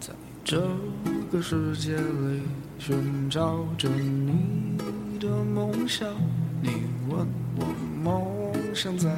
[0.00, 0.12] 在
[0.44, 0.60] 这
[1.30, 2.42] 个世界里
[2.78, 4.78] 寻找着你
[5.20, 6.08] 的梦想，
[6.62, 7.64] 你问我
[8.02, 9.17] 梦想在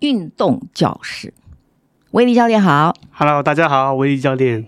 [0.00, 1.34] 运动教室，
[2.12, 4.66] 威力教练好，Hello，大家好，威力教练，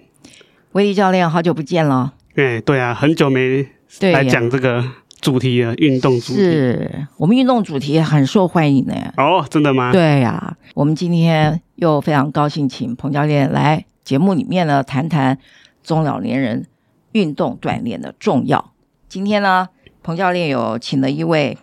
[0.73, 2.13] 威力教练，好久不见了。
[2.35, 3.67] 对对啊，很久没
[4.01, 4.85] 来讲这个
[5.23, 6.35] 主题了，运动主题。
[6.35, 9.91] 是我们运动主题很受欢迎的哦，真的吗？
[9.91, 15.39] 对呀、啊，我们今天又非常高兴，请彭教练来节目里面呢，谈谈
[15.83, 16.67] 中老年人
[17.13, 18.73] 运动锻炼的重要。
[19.09, 19.71] 今天呢，
[20.03, 21.57] 彭教练有请了一位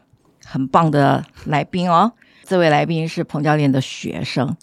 [0.43, 2.13] 很棒的来宾哦。
[2.49, 4.57] 这位来宾是彭教练的学生，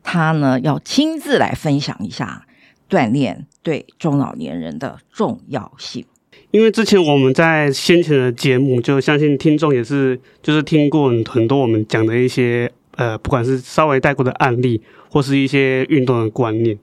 [0.00, 2.46] 他呢要亲自来分享一下
[2.88, 6.04] 锻炼对中老年人的重要性。
[6.52, 16.78] 因为之前我们在先前的节目，就相信听众也是就是听过很多我们讲的一些呃，不管是稍微带过的案例，或是一些运动的观念。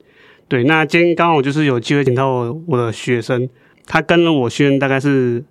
[0.49, 3.47] 对，那今天刚好就是有机会请到我的学生，
[3.85, 5.41] 他跟了我学大概是。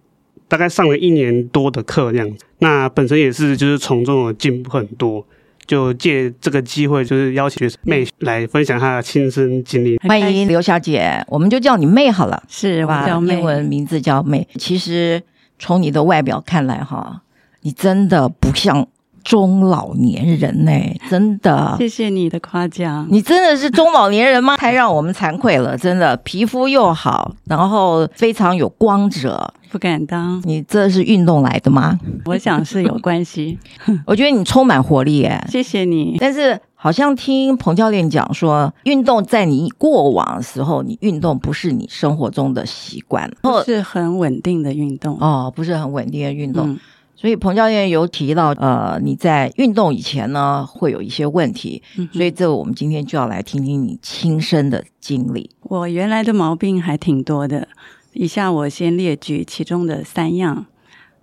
[0.49, 5.25] 大概上了一年多的课这样子，那本身也是就是从中有进步很多，
[5.67, 9.99] 就借这个机会就是邀请学生妹来分享她的亲身经历。
[9.99, 13.07] 欢迎刘小姐，我们就叫你妹好了，是吧？
[13.07, 14.49] 叫妹，英文名字叫妹。
[14.57, 15.23] 其实
[15.59, 17.23] 从你的外表看来哈，
[17.61, 18.89] 你真的不像。
[19.23, 23.07] 中老年人呢、欸，真的，谢谢你的夸奖。
[23.11, 24.57] 你真的是中老年人吗？
[24.57, 29.53] 太让我们惭愧了，真的，皮肤又好，然后非常有光泽。
[29.71, 30.41] 不敢当。
[30.47, 31.99] 你这是运动来的吗？
[32.25, 33.59] 我想是有关系。
[34.07, 36.17] 我觉得你充满活力哎、欸，谢谢你。
[36.19, 46.71] 但是好像听彭教练讲说，运动在你过往的时候，你运动不是你生活中的习惯，不是很稳定的运动哦，不是很稳定的运动。
[46.71, 46.79] 嗯
[47.21, 55.51] 所以彭教练有提到，呃，你在运动以前呢，会有一些问题，嗯、所以这我们今天就要来听听你亲身的经历。
[55.63, 57.67] 我原来的毛病还挺多的，
[58.13, 60.67] 以下我先列举其中的三样。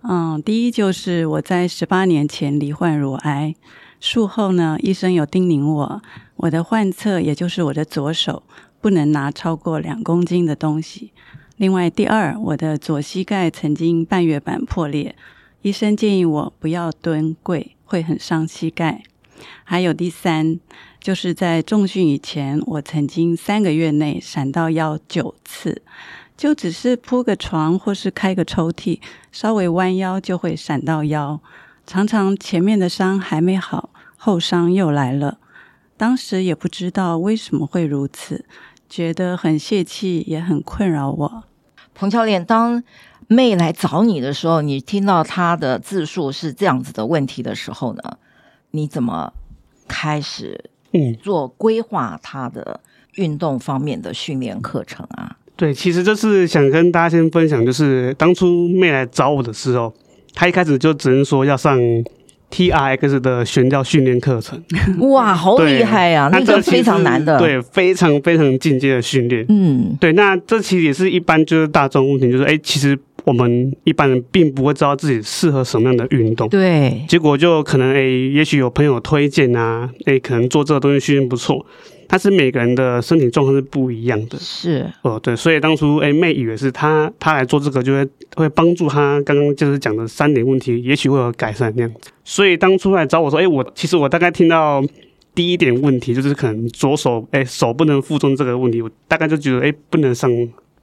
[0.02, 3.54] 嗯，第一就是我在十八年前罹患乳癌，
[3.98, 6.02] 术后呢，医生有叮咛我，
[6.36, 8.42] 我的患侧也就是我的左手
[8.82, 11.12] 不能拿超过两公斤的东西。
[11.56, 15.16] 另外，第二，我的左膝盖曾经半月板破裂。
[15.62, 19.02] 医生建议我不要蹲跪，会很伤膝盖。
[19.64, 20.60] 还有第三，
[21.00, 25.82] 就是在重训以前，我曾经三个月内闪到腰九次，
[26.36, 29.00] 就只是铺个床或是开个抽屉，
[29.32, 31.40] 稍微弯腰就会闪到腰。
[31.86, 35.38] 常常前面的伤还没好，后伤又来了。
[35.96, 38.44] 当时也不知道为什么会如此，
[38.88, 41.44] 觉得很泄气，也很困扰我。
[41.94, 42.82] 彭教练，当
[43.28, 48.02] 妹来找你的时候，你听到她的自述是这样子的问题的时候呢，
[48.70, 49.32] 你怎么
[49.88, 52.80] 开始嗯做规划她的
[53.16, 55.36] 运动方面的训练课程啊？
[55.56, 59.92] 对，其实就是想跟大家先分享，就是当初妹来找我的时候，
[60.34, 61.78] 她一开始就只能说要上
[62.50, 64.62] TRX 的悬吊训练课程。
[65.10, 66.28] 哇，好厉害呀、啊！
[66.30, 69.44] 那个非常难的，对，非常非常进阶的训练。
[69.48, 72.96] 嗯，对，那这其实也是一般就是大众问题，就是哎，其实。
[73.26, 81.66] 我们一般人并不会知道自己适合什么样的运动，对，结果就可能诶，也许有朋友推荐啊，诶，可能做这个东西训练不错，
[82.06, 84.86] 但是每个人的身体状况是不一样的，是。
[85.02, 94.80] 哦，对，所以当初诶，妹以为是他他来做这个就会会帮助他刚刚就是讲的三点问题，也许会有改善那样子，所以当初来找我说，诶，我其实我大概听到
[95.34, 100.30] 第一点问题就是可能左手诶手不能负重这个问题，我大概就觉得诶不能上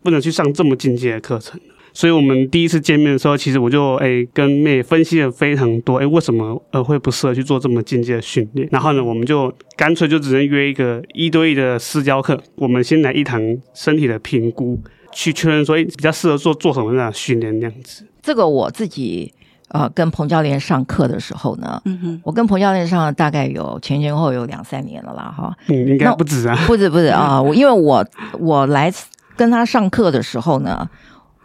[0.01, 1.57] 不能去上这么进阶的课程。
[1.95, 8.67] 所以，我们第一次见面的时候，其实我就诶、欸、跟妹分析了非常多，诶、欸、为什么呃会不适合去做这么进阶的训练？
[8.71, 13.39] 然后呢，我们就干脆就只能约一个一对一的私教课，我们先来一堂
[13.75, 14.79] 身体的评估，
[15.11, 18.03] 去确认说诶、欸、比较适合做做什么样的训练那样子。
[18.23, 19.31] 这个我自己
[19.67, 28.03] 呃跟彭教练上课的时候呢，嗯哼，我跟彭教练上了大概有前前后后有两三年了啦，哈，嗯，应该不止啊，不止不止啊， 我因为我
[28.39, 28.91] 我来
[29.37, 30.89] 跟他上课的时候呢。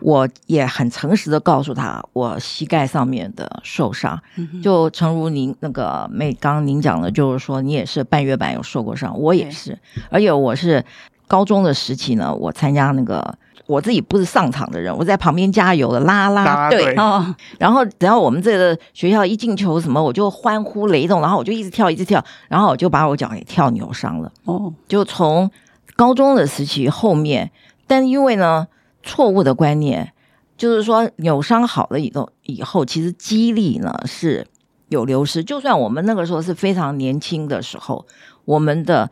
[0.00, 4.16] 我也很诚实的告诉他，我膝盖上面的受伤，
[4.62, 9.76] 就诚如您那个妹刚刚您讲的，就是说你也是半月板有受过伤，我也是，
[10.08, 10.84] 而且我是
[11.26, 13.36] 高中的时期呢，我参加那个
[13.66, 16.94] 我自己不是上场的人，我在旁边加油的啦啦队。
[16.94, 24.30] 哦， 然后只要我们这个学校一进球什么，我就欢呼雷动，然后我就一直跳一直跳，然后我就把我脚给跳扭伤了。
[24.44, 25.50] 哦，就从
[25.96, 27.50] 高中的时期后面，
[27.88, 28.68] 但因为呢。
[29.02, 30.12] 错误的观念
[30.56, 34.44] 就是说，扭伤好了以后，以后其实肌力呢是
[34.88, 35.44] 有流失。
[35.44, 38.04] 就算我们那个时候是非常年轻的时候，
[38.44, 39.08] 我们的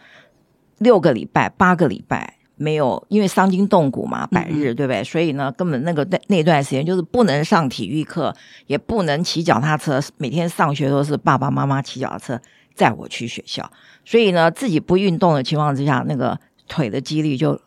[0.78, 5.04] 六个礼拜、八个礼拜没有，因为伤筋动骨嘛，百日对不对？
[5.04, 8.34] 所以呢，根本那个那那段时间就是不能上体育课，
[8.66, 10.02] 也不能骑脚踏车。
[10.16, 12.40] 每天上学都是爸爸妈妈骑脚踏车
[12.74, 13.70] 载我去学校，
[14.04, 16.36] 所以呢，自己不运动的情况之下，那个
[16.66, 17.60] 腿的肌力就。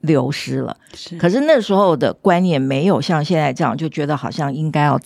[0.00, 1.16] 流失了，是。
[1.18, 5.00] 可是那时候的观念没有像现在这样，就觉得好像应该要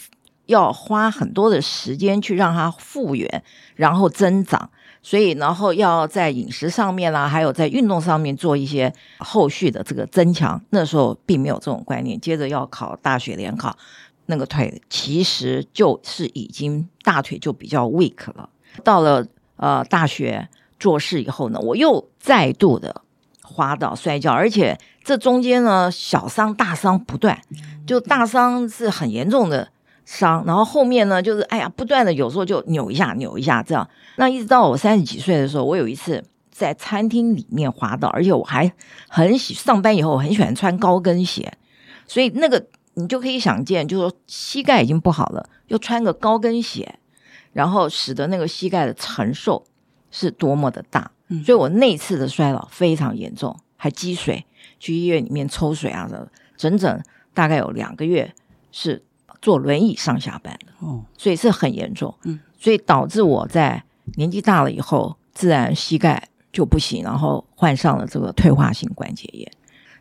[0.46, 3.42] 要花很多的时间去让它复原，
[3.74, 4.70] 然后增长。
[5.04, 10.62] 所以，然后要在饮食上面啦，还有在运动上面做一些后续的这个增强。
[10.70, 12.20] 那时候并没有这种观念。
[12.20, 13.76] 接着要考大学联考，
[14.26, 18.48] 那个腿其实就是已经大腿就比较 weak 了。
[18.84, 20.48] 到了呃大学
[20.78, 23.00] 做事以后呢，我又再度的。
[23.52, 27.40] 滑倒摔跤，而且这中间呢，小伤大伤不断，
[27.86, 29.68] 就大伤是很严重的
[30.04, 33.88] 伤，然后后面呢，就是哎呀，不断的有时候就扭一下扭一下这样。
[34.16, 38.72] 那一直到我三十几岁的时候，我有一次在餐厅里面滑倒，而且我还
[39.08, 41.52] 很喜上班以后我很喜欢穿高跟鞋，
[42.06, 42.64] 所以那个
[42.94, 46.96] 你就可以想见，就是说膝盖已经不好了，又穿个高跟鞋，
[47.52, 49.64] 然后使得那个膝盖的承受
[50.10, 51.10] 是多么的大。
[51.44, 54.44] 所以我那次的衰老非常严重，还积水，
[54.78, 57.02] 去医院里面抽水啊的，整整
[57.32, 58.34] 大概有两个月
[58.70, 59.02] 是
[59.40, 63.82] 坐轮椅上下班的，哦，所以是很严重，嗯，所以导致我在
[64.16, 69.50] 年纪大了以后，自然膝盖就不行，然后患上了这个退化性关节炎。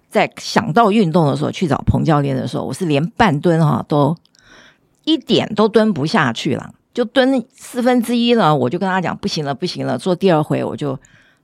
[0.09, 4.17] 在想到运动的时候，去找彭教练的时候，我是连半蹲哈都
[5.05, 10.97] 一点都蹲不下去了，就蹲四分之一了，我就跟他讲不行了，不行了，做第二回我就。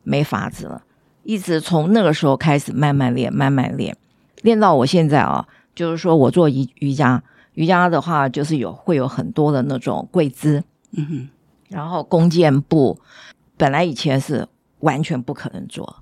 [0.10, 0.82] 没法子了，
[1.24, 3.94] 一直从那个时候开始慢慢练，慢慢练，
[4.42, 5.46] 练到我现在啊，
[5.76, 7.22] 就是说我做瑜瑜伽，
[7.56, 10.64] 瑜伽的话就是有会有很多的那种跪姿，
[10.94, 11.30] 嗯哼，
[11.68, 12.98] 然后弓箭步，
[13.58, 14.48] 本来以前是
[14.80, 15.98] 完全不可能做，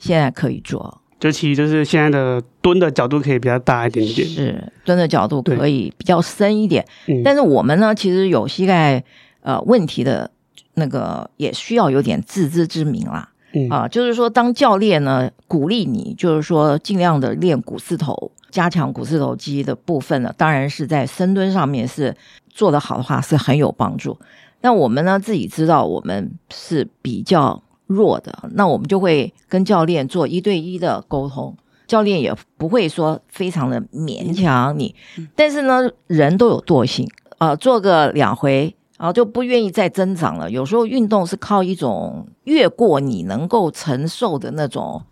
[0.00, 6.84] 现在可以做，就其实就是现在的蹲的角度可以比较大一点点，是蹲的角度可以比较深一点，
[7.24, 9.02] 但是我们呢，其实有膝盖
[9.40, 10.30] 呃问题的
[10.74, 13.30] 那个也需要有点自知之明啦。
[13.54, 22.14] 嗯、啊，就是说，当教练呢鼓励你，就是说尽量的练股四头，加强股四头肌的部分呢，当然是在深蹲上面是
[22.50, 24.18] 做得好的话是很有帮助。
[24.60, 34.94] 那我们呢自己知道我们是比较弱的，那我们就会跟教练做一对一的沟通，教练也不会说非常的勉强你，
[35.34, 37.08] 但是呢人都有惰性，
[37.38, 38.74] 啊，做个两回。
[38.96, 40.48] 然后就不愿意再增长了。
[40.48, 45.02] 有时候运动是靠一种越过你能够承受的那种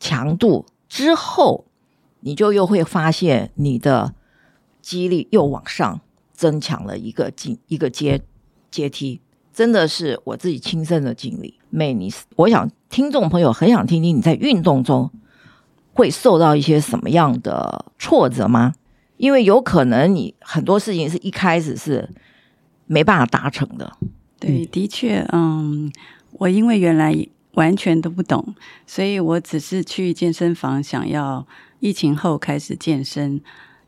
[0.00, 1.64] 强度之后，
[2.18, 4.12] 你就又会发现你的
[4.82, 6.00] 肌力又往上
[6.34, 8.20] 增强了一个进一个阶
[8.68, 9.20] 阶梯。
[9.54, 11.59] 真的是我自己亲身的经历。
[11.70, 15.10] 妹，你我想听众朋友很想听听你在运动中
[15.94, 18.74] 会受到一些什么样的挫折吗？
[19.16, 22.08] 因为有可能你很多事情是一开始是。
[22.92, 23.96] 没办法达成的，
[24.40, 25.92] 对，的确，嗯，
[26.32, 27.16] 我因为原来
[27.52, 28.52] 完全都不懂，
[28.84, 31.46] 所以我只是去健身房，想要
[31.78, 33.40] 疫情后开始健身。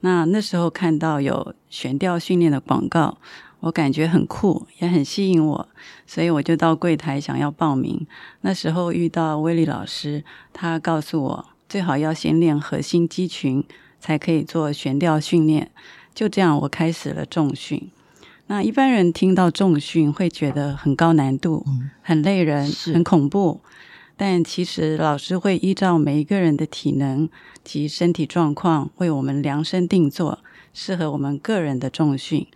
[0.03, 3.19] 那那时候看到有悬吊训练的广告，
[3.63, 5.69] 我感觉很酷，也很吸引我，
[6.05, 8.05] 所以我就到柜台想要报名。
[8.41, 13.63] 那时候遇到威利老师，他告诉我最好要先练核心肌群，
[14.01, 15.71] 才可以做悬吊训练。
[16.13, 17.91] 就这样，我开始了重训。
[18.49, 21.65] 那一般人听到重训会觉得很高难度，
[22.03, 23.61] 很累人，很恐怖。
[24.17, 27.29] 但其实老师会依照每一个人的体能
[27.63, 30.41] 及身体状况，为我们量身定做
[30.75, 32.47] 适合我们个人的重训，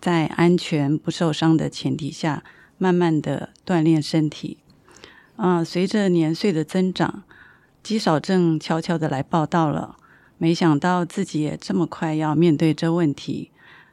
[0.00, 2.44] 在安全不受伤的前提下，
[2.78, 4.58] 慢慢的锻炼身体。
[5.36, 7.24] 啊，随着年岁的增长，
[7.82, 9.96] 肌少症悄悄的来报到了，
[10.38, 13.50] 没想到自己也这么快要面对这问题。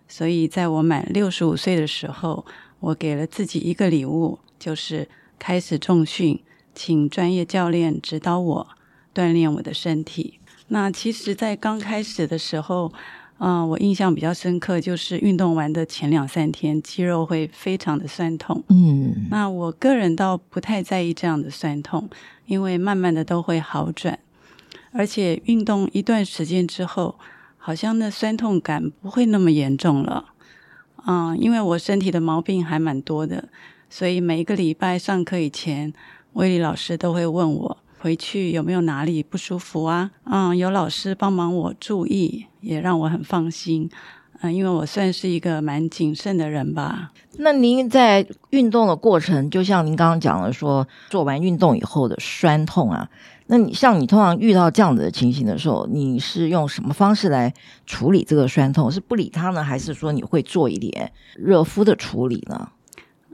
[0.07, 2.45] 所以在我满六十五岁的时候，
[2.79, 6.41] 我给了自己一个礼物，就是开始重训，
[6.75, 8.67] 请专业教练指导我
[9.13, 10.39] 锻炼我的身体。
[10.67, 12.93] 那其实，在刚开始的时候，
[13.39, 18.63] 嗯、呃，我印象比较深刻，就是运动完的前两三天，肌肉会非常的酸痛。
[18.69, 22.09] 嗯，那我个人倒不太在意这样的酸痛，
[22.45, 24.17] 因为慢慢的都会好转，
[24.91, 27.15] 而且运动一段时间之后。
[27.65, 30.25] 好像那酸痛感不会那么严重了，
[31.07, 33.47] 嗯，因为我身体的毛病还蛮多的，
[33.89, 35.93] 所以每一个礼拜上课以前，
[36.33, 43.89] 威利老师都会问我回去有没有哪里不舒服啊，嗯，有老师帮忙我注意，也让我很放心，
[44.41, 47.13] 嗯，因为我算是一个蛮谨慎的人吧。
[47.37, 53.09] 那您在运动的过程，就像您刚刚讲的说，做完运动以后的酸痛啊。
[53.47, 57.53] 那你像你通常遇到这样子的情形的时候，你是用什么方式来
[57.85, 58.91] 处理这个酸痛？
[58.91, 62.67] 是不理它呢，还是说你会做一点热敷的处理呢？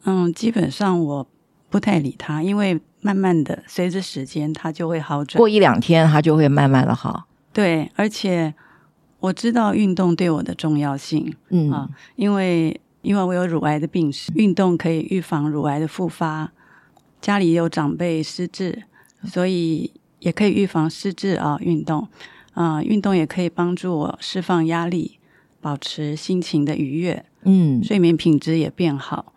[0.04, 1.28] 嗯，基本上我
[1.72, 7.28] 不太理它，因为慢慢的随着时间它就会好转，过一两天它就会慢慢的好。
[7.54, 8.54] 对，而且
[9.20, 16.52] 我知道运动对我的重要性，嗯啊，因为因为我有乳癌的病史，运动可以预防乳癌的复发，
[17.22, 18.84] 家里有长辈失智，
[19.26, 19.92] 所以。
[20.20, 22.06] 也可以预防失智啊，运动，
[22.52, 25.18] 啊、呃，运动也可以帮助我释放压力，
[25.62, 29.32] 保持心情的愉悦，嗯，睡眠品质也变好，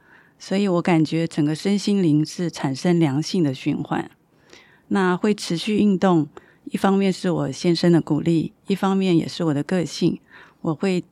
[0.45, 4.11] 所以我感觉整个身心灵是产生良性的循环。
[4.89, 6.27] 那会持续运动，
[6.65, 10.19] 一方面是我先生的鼓励，一方面也是我的个性，
[10.61, 11.05] 我会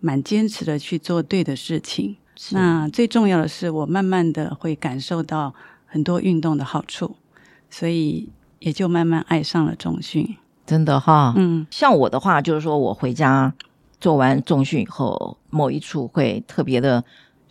[0.00, 2.18] 蛮坚持的去做对的事情。
[2.50, 5.54] 那最重要的是，我慢慢的会感受到
[5.86, 7.16] 很多运动的好处，
[7.70, 8.28] 所以。
[8.60, 13.52] 也就慢慢爱上了重训，真的哈，嗯，像我的话，就是说我回家
[14.00, 17.04] 做完重训以后，某一处会特别的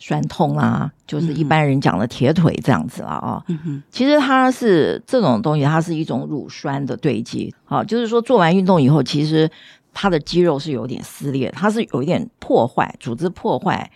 [0.06, 3.42] 酸痛啊，就是一般人讲的铁腿这样子了啊。
[3.48, 9.50] 嗯哼，其实它是这种东西，它是一种乳酸的堆积，啊，就是说做完运动以后，其实
[9.94, 13.90] 它的肌肉是有点撕裂，它是有一点破坏，组织破坏。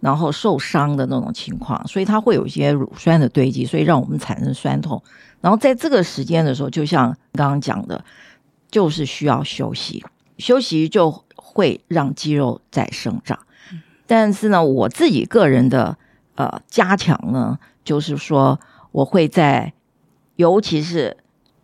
[0.00, 5.02] 然后受伤的那种情况，所以它会有一些乳酸的堆积，所以让我们产生酸痛。
[5.40, 8.04] 然后在这个时间的时候，就像刚刚讲的，
[8.70, 10.04] 就是需要休息，
[10.36, 13.38] 休息就会让肌肉再生长。
[14.06, 15.96] 但是呢，我自己个人的
[16.34, 18.58] 呃加强呢，就是说
[18.92, 19.72] 我会在，
[20.36, 21.16] 尤其是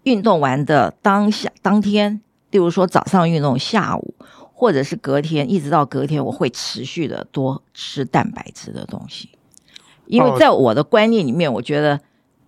[0.03, 2.21] 运动完的当下当天，
[2.51, 4.15] 例如说早上运动，下午。
[4.53, 9.31] 或者是隔天，一直到隔天，我会持续的多吃蛋白质的东西，
[10.05, 11.99] 因为在我的观念里面，我觉得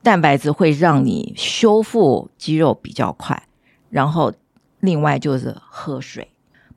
[0.03, 3.43] 蛋白质会让你修复肌肉比较快。
[3.89, 4.31] 然后，
[4.81, 6.29] 另外就是喝水，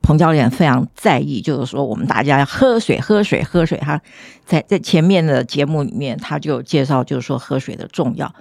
[0.05, 3.77] 彭教练非常在意，就是说我们大家要喝水，喝水，喝水。
[3.79, 3.99] 他
[4.45, 8.31] 在在前面的节目里面，他就介绍就是说喝水的重要。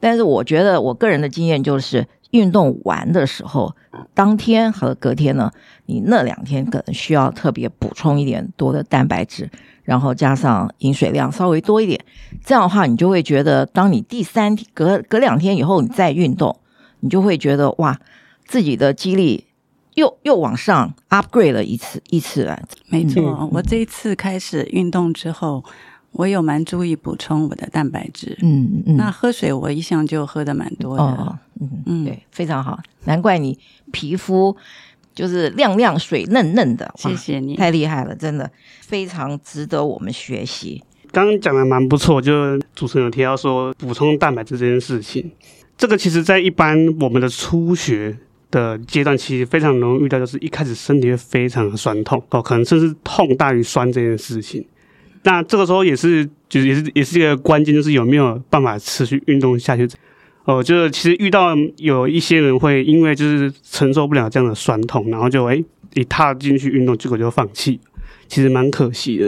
[0.00, 2.06] 但是我觉得我个人的经验就是。
[2.32, 3.74] 运动完的时候，
[4.14, 5.50] 当天和隔天呢，
[5.86, 9.50] 你那两天可能需要特别补充一点多的蛋白质，
[9.82, 11.98] 然后加上饮水量稍微多一点，
[12.44, 16.60] 这样的话，你就会觉得，当你第三天隔隔两天以后你再运动，
[17.00, 17.98] 你就会觉得哇，
[18.46, 19.46] 自己的肌力
[20.00, 22.58] 又又往上 upgrade 了一次一次啊。
[22.88, 25.62] 没错，我这一次开始运动之后。
[26.12, 33.56] 我有蛮注意补充我的蛋白质，嗯嗯，那喝水我一向就喝的蛮多的，哦、嗯嗯，对，非常好，难怪你
[33.92, 34.56] 皮肤
[35.14, 40.82] 就是亮亮水嫩嫩的，谢谢你，太厉害了，真的非常值得我们学习。
[41.12, 45.30] 刚刚讲的蛮不错，就主持人有提到说补充蛋白质这件事情，
[45.78, 48.18] 这个其实在一般我们的初学
[48.50, 54.64] 的阶段，其实非常容易遇到，就是一开始身体会非常的酸痛哦，可能甚至痛大于酸这件事情。
[55.22, 59.88] 那这个时候也是，就是也是也是一个关键，就是有没有办法持续运动下去。
[60.44, 65.62] 哦，就是其实遇到有一些人会因为就是承受不了这样的酸痛，然后就诶
[65.94, 67.78] 一踏进去运动，结果就放弃，
[68.26, 69.26] 其实蛮可惜的。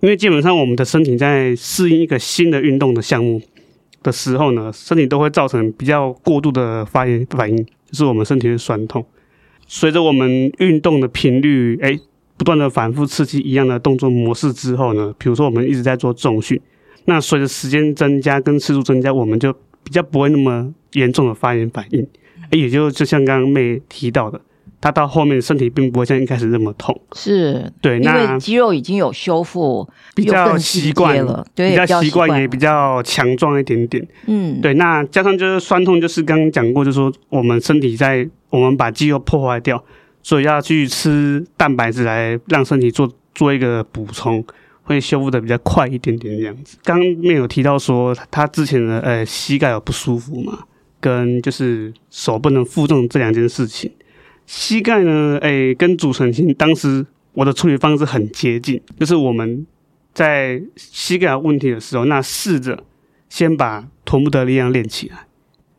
[0.00, 3.42] 因为基本上我们的身体在适应一个新的运动的项目
[4.02, 9.04] 的时候呢，身体都会造成比较过度的发炎反应，就是我们身体的酸痛。
[9.66, 11.98] 随着我们运动的频率，哎
[12.36, 16.60] 不断的反复刺激一样的动作模式之后呢，比如说我们一直在做重训，
[17.04, 22.06] 那随着时间增加跟次数增加，我们就比较不会那么严重的发炎反应，
[22.50, 24.40] 也就就像刚刚妹提到的，
[24.84, 39.82] 他到后面身体并不会像一开始那么痛，是对，那因为肌肉已经有修复，比较习惯了，对，比较习惯也比较强壮一点点，嗯，对，那加上就是酸痛，就是刚刚讲过，就是说我们身体在我们把肌肉破坏掉。
[40.26, 44.42] 所以要去吃蛋白质来让身体做做一个补充，
[44.82, 46.78] 会修复的比较快一点点这样子。
[46.82, 50.60] 刚刚没有提到说他之前的呃膝盖有不舒服嘛，
[50.98, 53.92] 跟就是手不能负重这两件事情。
[54.46, 59.66] 膝盖呢，哎，跟组成型当时我的处理方式很接近，就是我们
[60.12, 62.84] 在膝盖有问题的时候，那试着
[63.28, 65.26] 先把臀部的力量练起来。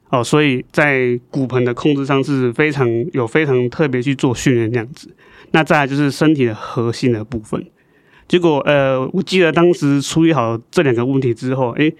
[0.09, 5.09] 哦，所以在骨盆的控制上是非常有非常特别去做训练这样子。
[5.51, 7.65] 那再来就是身体的核心的部分。
[8.27, 11.93] 结果呃，我记得当时处理好这两个问题之后，诶，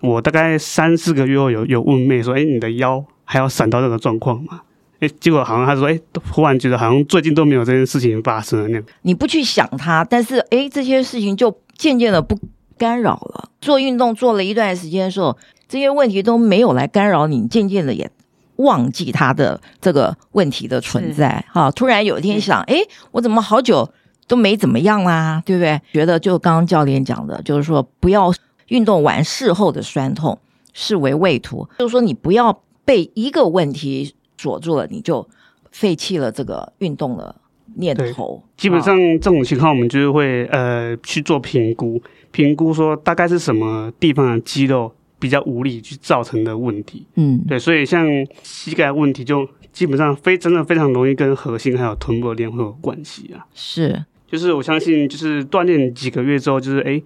[0.00, 4.62] 我大概三四个月后有有问妹说，诶，你的腰还要闪到这个状况吗？
[5.00, 6.00] 诶，结果好像他说，诶，
[6.32, 8.84] 忽然觉得好像最近都没有这件事情发生了那样。
[9.02, 12.38] 你不去想它，但是诶，这些事情就渐渐的不
[12.78, 13.48] 干扰了。
[13.60, 15.36] 做运动做了一段时间的时候。
[15.68, 18.10] 这些问题都没有来干扰你，渐渐的也
[18.56, 21.44] 忘记他的这个问题的存在。
[21.52, 22.78] 哈，突然有一天想，哎，
[23.12, 23.88] 我怎么好久
[24.26, 25.80] 都没怎么样啦，对不对？
[25.92, 28.32] 觉得就刚刚教练讲的，就是说不要
[28.66, 30.36] 运动完事后的酸痛
[30.72, 35.26] 视为畏途，就是说你不要被一个问题锁住了，你就
[35.70, 37.34] 废弃了这个运动的
[37.76, 38.42] 念头。
[38.56, 44.92] 基本上这种情况，我们就是会呃去做评估，评估说大概是什么地方的肌肉。
[45.20, 48.06] 比较无力去造成的问题，嗯，对，所以像
[48.42, 53.44] 膝盖问题，就基本上非真的非常容易跟核心还有臀部的练会有关系啊。
[53.52, 57.02] 是，就是我相信，就是锻炼几个月之后，就是哎，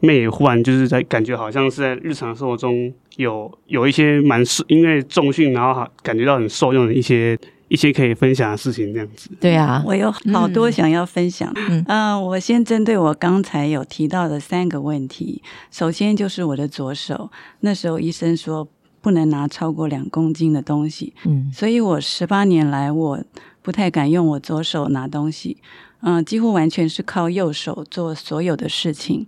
[0.00, 7.38] 妹也忽然就是在感觉好像是在日常生活中有有一些蛮受，因为重训然后好感觉到很受用的一些。
[7.70, 9.28] 一些可以分享的事情，这样子。
[9.38, 11.52] 对啊，我有好多想要分享。
[11.68, 15.42] 嗯，呃、我先针对我刚才有提到的三个问题。
[15.70, 18.66] 首先就是我的左手，那时候医生说
[19.02, 21.12] 不能拿超过两公斤的东西。
[21.26, 23.22] 嗯，所以我十八年来我
[23.60, 25.58] 不太敢用我左手拿东西，
[26.00, 29.26] 嗯、呃，几乎完全是靠右手做所有的事情。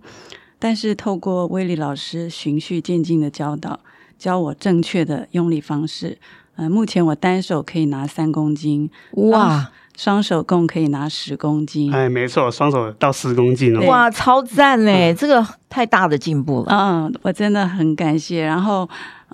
[0.61, 3.79] 但是透过威利老师循序渐进的教导，
[4.19, 6.19] 教我正确的用力方式。
[6.55, 11.91] 呃，目前我单手可以拿三公斤，哇，双手共可以拿十公斤。
[11.91, 13.81] 哎，没错，双手到十公斤了。
[13.87, 15.11] 哇，超赞嘞！
[15.11, 16.67] 嗯，这个太大的进步了。
[16.69, 18.43] 嗯，我真的很感谢。
[18.43, 18.87] 然后，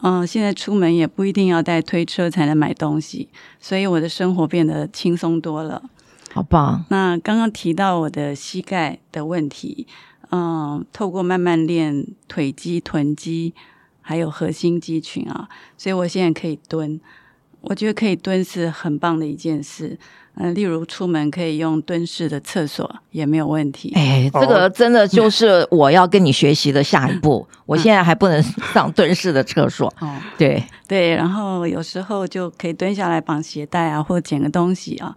[0.04, 3.28] 嗯，现在出门也不一定要带推车才能买东西，
[3.60, 5.82] 所以我的生活变得轻松多了。
[6.32, 6.86] 好棒。
[6.90, 9.88] 那刚刚提到我的膝盖的问题，
[10.32, 13.54] 嗯，透过慢慢练腿肌、臀肌。
[14.10, 16.98] 还有核心肌群啊，所以我现在可以蹲。
[17.60, 20.00] 我觉得可以蹲是很棒的一件事。
[20.36, 23.92] 嗯、呃，例如出门可以用蹲式的厕所也没有问题。
[23.96, 27.46] 哎，这个真的就是我要跟你学习的下一步。
[27.68, 29.94] 我现在还不能上蹲式的厕所。
[30.00, 35.14] 哦，对对，然后有时候就可以蹲下来绑鞋带啊，或捡个东西啊。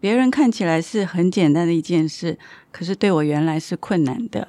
[0.00, 2.38] 别人看起来是很简单的一件事，
[2.70, 4.42] 可是对我原来是困难的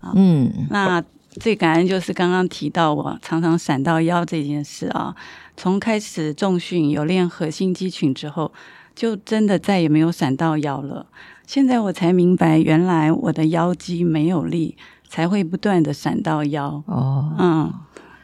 [0.00, 0.12] 啊。
[0.14, 1.02] 嗯，那。
[1.40, 5.12] 最感恩就是刚刚提到我常常闪到腰这件事啊，
[5.56, 8.52] 从开始重训有练核心肌群之后，
[8.94, 11.04] 就真的再也没有闪到腰了。
[11.44, 14.76] 现在我才明白，原来我的腰肌没有力，
[15.08, 16.80] 才会不断的闪到腰。
[16.86, 17.74] 哦，嗯，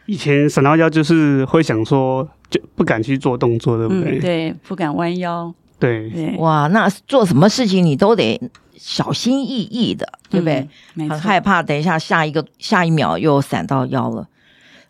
[0.07, 4.19] 以前闪到腰就是会想说，就不敢去做动作，对不对？
[4.19, 5.53] 嗯，对，不敢弯腰。
[5.81, 8.41] 对，哇，那做什么事情你都得。
[8.83, 10.67] 小心翼翼的，对不对？
[10.95, 14.27] 嗯、很害怕，等一下下一个下一秒又闪到腰了。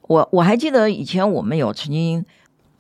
[0.03, 2.24] 我我还记得以前我们有曾经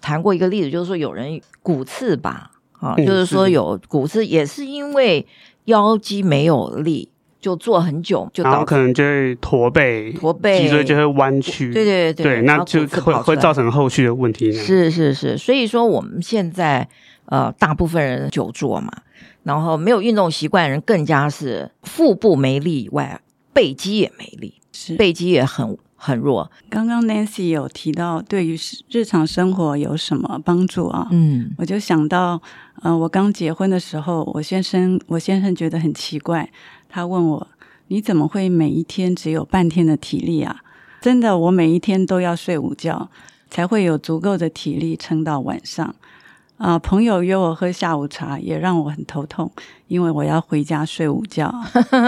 [0.00, 5.26] 谈过一个例子，就是说有人骨刺吧，啊，嗯、就是说有骨刺也是因为
[5.64, 14.52] 腰肌没有力，就坐很久，就然后可能就会驼背，驼背，脊椎就会弯曲，对对对对，那就会会造成后续的问题。
[14.52, 16.88] 是是是，所以说我们现在
[17.30, 18.92] 呃，大部分人久坐嘛。
[19.42, 23.18] 然后没有运动习惯的人更加是腹部没力以外，
[23.54, 26.50] 背肌也没力，是背肌也很很弱。
[26.68, 28.58] 刚刚 Nancy 有提到对于
[28.90, 31.08] 日常生活有什么帮助啊？
[31.10, 32.40] 嗯，我就想到，
[32.82, 36.50] 呃，我刚结婚的时候，我先生我先生觉得很奇怪，
[36.88, 37.48] 他问我，
[37.88, 40.60] 你怎么会每一天只有半天的体力啊？
[41.00, 43.08] 真的，我每一天都要睡午觉，
[43.48, 45.94] 才会有足够的体力撑到晚上。
[46.60, 49.50] 啊，朋友约我喝下午茶，也让我很头痛，
[49.88, 51.50] 因为我要回家睡午觉。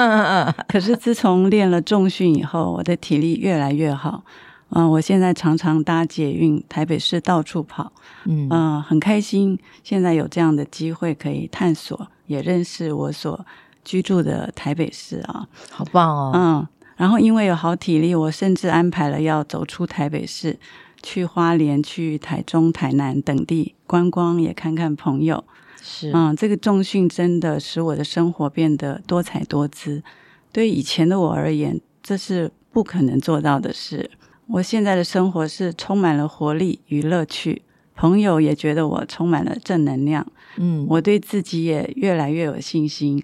[0.69, 4.23] 可是自从练了重训以后，我的体力越来越好。
[4.69, 7.91] 嗯，我现在常常搭捷运，台北市到处跑。
[8.27, 13.43] 嗯，嗯，很开心，现在有这样的机会可以探索，也认识我所
[13.83, 16.33] 居住的台北市啊，好棒哦。
[16.35, 20.59] 嗯，然后因为有好体力，我甚至安排了要走出台北市。
[21.03, 25.45] 去花莲、去台中、台南等地观光，也看看朋友。
[25.83, 30.03] 是，嗯，这个重训真的使我的生活变得多彩多姿。
[30.53, 34.11] 对以前的我而言，这是不可能做到的事。
[34.47, 37.62] 我现在的生活是充满了活力与乐趣，
[37.97, 40.27] 朋友也觉得我充满了正能量。
[40.57, 43.23] 嗯，我对自己也越来越有信心。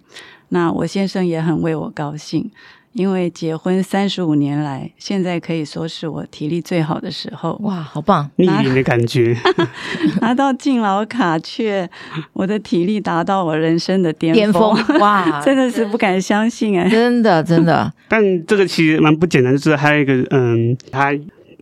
[0.48, 2.50] 那我先生也很为我高兴。
[2.92, 7.58] 因为结婚三十五年来，现在可以说是我体力最好的时候。
[7.62, 8.28] 哇，好棒！
[8.36, 9.36] 逆龄的感觉，
[10.20, 11.88] 拿到敬老卡，却
[12.32, 14.74] 我的体力达到我人生的巅巅峰。
[14.98, 16.88] 哇， 真的是不敢相信哎！
[16.88, 17.92] 真的真的。
[18.08, 21.12] 但这个其实蛮不简单，就是还有一个，嗯，他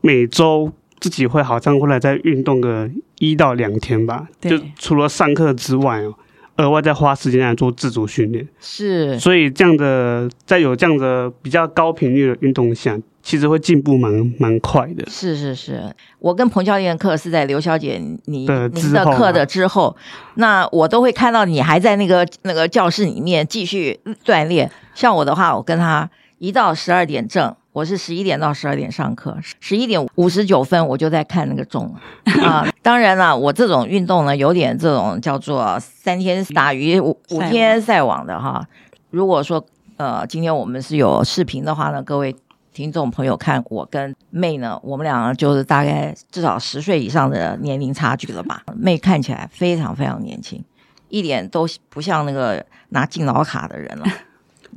[0.01, 6.15] 每周自己会好像会来再运动个一到两天吧，就除了上课之外哦。
[6.57, 15.05] 额外再花时间来做自主训练，是，所以这样的在有这样的比较高频率的运动下，其实会进步蛮蛮快的。
[15.09, 19.95] 是是是，我跟彭教练课是在刘小姐你的您的课的之后，
[20.37, 24.71] 那我都会看到你还在那个那个教室里面继续锻炼。
[24.95, 27.55] 像我的话，我跟他一到十二点正。
[27.77, 31.95] 我是十一点到十二点上课，十一点五十九分我就在看那个钟
[32.43, 32.67] 啊。
[32.81, 38.67] 当然了，我这种运动呢，有点这种叫做三天打鱼五五天晒网的哈。
[39.11, 39.63] 如果说
[39.99, 42.35] 呃，今天我们是有视频的话呢，各位
[42.73, 48.63] 听众朋友看我跟妹呢，我们两个就是大概至少十岁以上的年龄差距了吧。
[48.75, 50.65] 妹看起来非常非常年轻，
[51.11, 54.07] 一点都不像那个拿敬老卡的人了。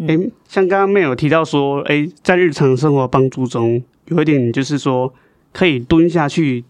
[0.08, 5.14] 哎，像刚刚妹有提到说，哎，在日常生活帮助中，有一点就是说，
[5.52, 6.64] 可以蹲下去，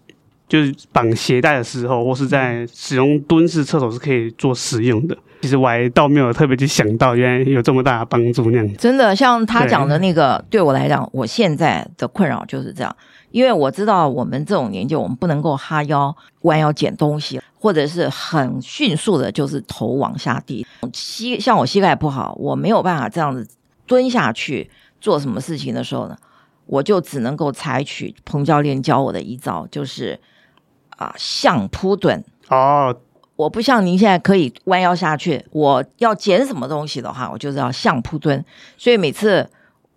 [0.48, 5.16] 就是绑鞋带的时候，或是在使用蹲式厕所是可以做使用的。
[5.42, 8.74] 其实我还倒没有特别去想到，原来有这么大的帮助那样子。
[8.76, 12.94] 真的，像他讲的那个，对，对我来讲，我现在的困扰就是这样。
[13.30, 20.66] 因为我知道我们这种年纪，我们不能够哈腰弯腰捡东西，或者是很迅速的，就是头往下低。
[20.92, 23.48] 膝像我膝盖不好，我没有办法这样子
[23.86, 26.16] 蹲下去做什么事情的时候呢，
[26.66, 30.18] 我就只能够采取彭教练教我的一招，就是
[30.96, 32.24] 啊相扑蹲。
[32.48, 32.96] 哦，
[33.36, 38.44] 我不像您现在可以弯腰下去，我要捡什么东西的话，我就是要相扑蹲。
[38.76, 39.48] 所以每次。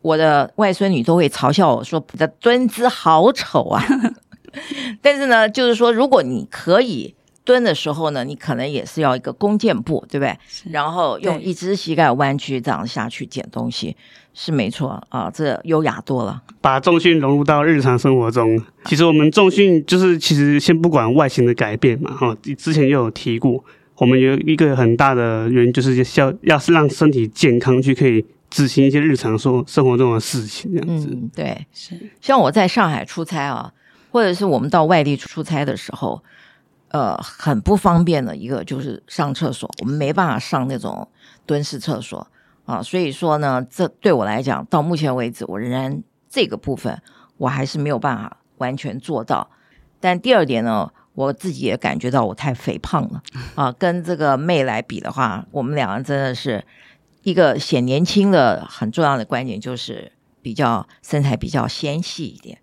[0.03, 3.83] 我的外孙女都会嘲笑我说：“你的蹲姿好丑啊！”
[5.01, 10.37] 但是呢，就是说，如果你可以蹲的时候呢，你可能也是要一个弓箭步，对不对？
[10.71, 13.95] 然后用一只膝盖弯曲这样下去捡东西，
[14.33, 16.43] 是没错啊，这优雅多了。
[16.61, 23.63] 把重训融入到日常生活中，其实我们重训就是其实先不管外形的改变嘛，哈，之前也有提过，
[23.97, 28.23] 我们有一个很大的原因就是要要是让身体健康去可以。
[28.53, 31.07] 执行一些日常生生活中的事情，这样子。
[31.09, 31.99] 嗯，对，是。
[32.21, 33.73] 像我在上海出差啊，
[34.11, 36.23] 或者是我们到外地出差的时候，
[36.89, 41.07] 呃，很不方便的一个就是上厕所，我们没办法上那种
[41.47, 42.27] 蹲式厕所
[42.65, 42.79] 啊。
[42.83, 47.01] 所以说呢，这对我来讲，到目前为止，我仍然这个部分
[47.37, 49.49] 我还是没有办法完全做到。
[49.99, 53.23] 但第二点呢，我自己也感觉到我太肥胖了
[53.55, 56.63] 啊，跟这个妹来比的话，我们两个真的是。
[57.23, 62.59] 一个显年轻的很重要的观点就是比较身材比较纤细一点，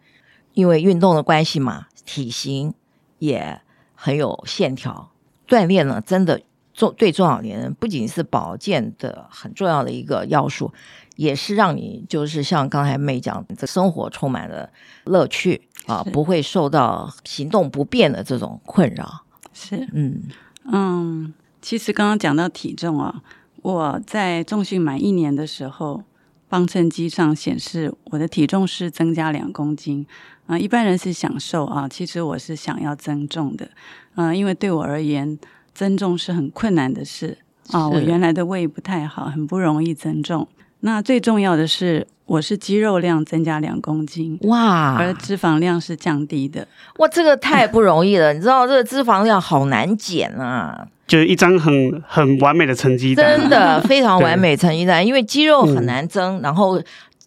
[0.52, 2.74] 因为运动的关系嘛，体型
[3.18, 3.60] 也
[3.94, 5.10] 很有线条。
[5.48, 6.42] 锻炼呢，真的
[6.74, 10.72] 中对中老年人不仅是保健的很重要的一个要素，
[11.16, 14.70] 也是让你就是像刚才妹讲，这生活充满了
[15.04, 19.24] 乐趣啊，不会受到行动不便的这种困扰。
[19.52, 20.22] 是，嗯
[20.70, 23.22] 嗯，其实刚刚讲到体重啊。
[23.62, 26.02] 我在重训满一年的时候，
[26.48, 30.06] 磅秤机上显示我的体重是增加两公斤
[30.46, 30.58] 啊。
[30.58, 33.70] 一般人是想瘦啊，其实我是想要增重的，
[34.14, 35.38] 嗯，因为对我而言，
[35.74, 37.38] 增重是很困难的事
[37.70, 37.88] 啊。
[37.88, 40.48] 我原来的胃不太好，很不容易增重。
[40.80, 46.66] 那最重要的是，我是肌肉量增加两公斤哇，而脂肪量是降低的
[46.98, 48.32] 哇，这个太不容易了。
[48.32, 50.86] 你知道这个脂肪量好难减啊。
[51.06, 55.04] 就是一张很很完美的成绩单，真的 非常完美成绩单。
[55.04, 56.80] 因为肌肉很难增，嗯、然后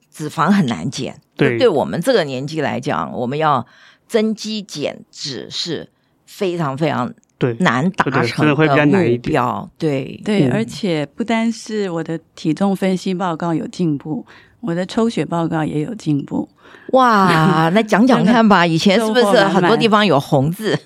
[0.10, 1.14] 脂肪很难减。
[1.36, 3.66] 对，对我们这个年纪来讲，我们要
[4.08, 5.90] 增肌减脂是
[6.26, 7.14] 非常非常
[7.60, 9.70] 难达成的目标。
[9.78, 14.26] 对对，而且不单是我的体重分析报告有进步，
[14.62, 16.48] 我的抽血报告也有进步。
[16.92, 20.78] 哇， 那讲讲看吧，以前是不是很多地方有红字？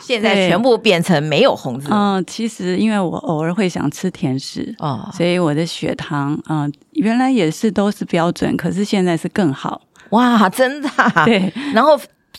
[0.00, 1.88] 现在全部变成没有红字。
[1.90, 9.80] 嗯，其实因为我偶尔会想吃甜食哦，所以我的血糖嗯原来也是都是标准，可是现在是更好。
[10.10, 11.24] 哇，真的啊？
[11.24, 11.52] 对。
[11.72, 11.98] 然后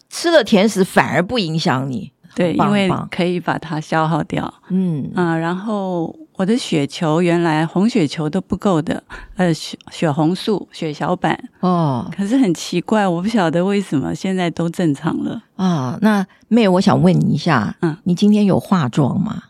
[0.10, 2.12] 吃了甜食反而不影响你。
[2.36, 4.52] 对，因为可以把它消耗掉。
[4.70, 9.04] 嗯啊、然后我的血球原来红血球都不够的，
[9.36, 15.42] 呃，血血红素、血小板，哦可是很奇怪，我不晓得为什么现在都正常了。
[15.56, 19.44] 啊，那妹，我想问你一下，嗯，你今天有化妆吗？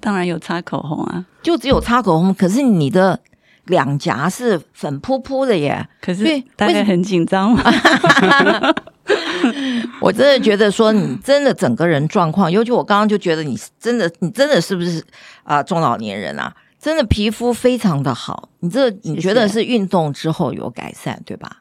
[0.00, 3.20] 当然有擦口红啊，就只有擦口红，可是你的
[3.66, 5.86] 两颊是粉扑扑的耶。
[6.00, 6.24] 可是
[6.56, 7.62] 大概很紧张嘛。
[10.00, 15.00] 我真的觉得说你真的整个人状况，尤其我刚刚就觉得你真的，你真的是不是
[15.42, 16.54] 啊、呃、中老年人啊？
[16.80, 21.58] 真的皮肤非常的好，你这你觉得是运动之后有改善对吧？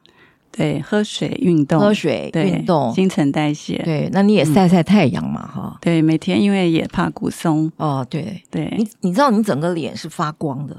[0.51, 3.77] 对，喝水、运动、喝水、对运动、新陈代谢。
[3.83, 10.75] 对，那你也晒晒太阳嘛，哈、对，每天因为也怕骨松，哦，对，对，你你知道你整个脸是发光的，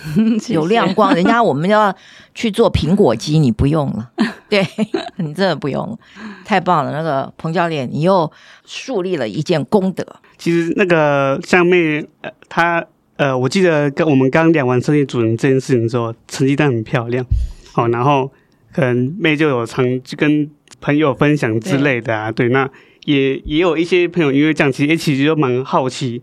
[0.48, 1.14] 有亮光。
[1.14, 1.94] 人家我们要
[2.34, 4.10] 去做苹果肌，你不用了，
[4.48, 4.66] 对
[5.16, 5.98] 你真的不用了，
[6.44, 6.92] 太棒了。
[6.92, 8.30] 那个彭教练，你又
[8.64, 10.06] 树立了一件功德。
[10.38, 12.84] 其实那个像妹，呃，她
[13.16, 17.24] 呃，我记得跟我们刚量完身体主人这件事情之后，成绩单很漂亮，
[17.72, 18.32] 好、然后
[18.72, 20.50] 可能妹就有常去跟
[20.80, 22.68] 朋友分享之类的啊，对，那
[23.04, 26.22] 也也有一些朋友因为这样，其实、欸、其实就蛮好奇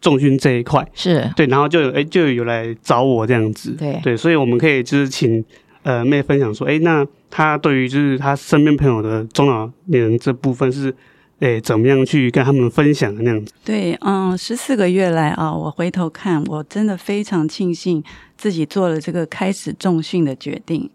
[0.00, 5.44] 重训这一块，是对，然后就有哎、欸、就有来找我这样子，对对，所以我们可以就是请
[5.82, 10.94] 呃妹分享说，哎、欸，那她对于就是她身边朋友的中老年人这部分是。
[11.40, 13.50] 诶，怎么样去跟他们分享的那样子？
[13.64, 18.04] 对，嗯，十四个月来啊，我回头看，我真的非常庆幸
[18.36, 20.90] 自己做了这个开始重训的决定。